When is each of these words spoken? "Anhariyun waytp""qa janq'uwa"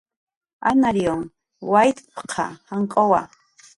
"Anhariyun 0.69 1.21
waytp""qa 1.71 2.45
janq'uwa" 2.67 3.21